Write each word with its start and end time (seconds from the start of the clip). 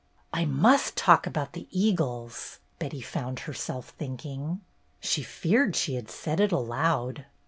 "I 0.41 0.45
must 0.45 0.95
talk 0.95 1.27
about 1.27 1.53
the 1.53 1.67
eagles," 1.69 2.57
Betty 2.79 3.01
found 3.01 3.41
herself 3.41 3.89
thinking. 3.99 4.61
She 4.99 5.21
feared 5.21 5.75
she 5.75 6.03
said 6.07 6.39
it 6.39 6.51
aloud. 6.51 7.27